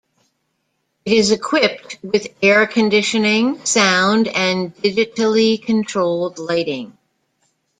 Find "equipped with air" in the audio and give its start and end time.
1.29-2.65